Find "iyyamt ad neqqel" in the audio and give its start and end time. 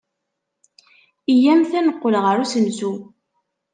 1.33-2.15